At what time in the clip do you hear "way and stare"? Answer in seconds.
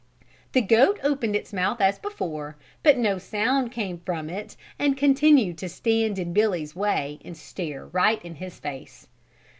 6.75-7.85